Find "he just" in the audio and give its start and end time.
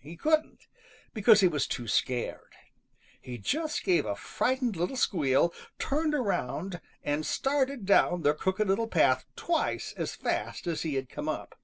3.20-3.84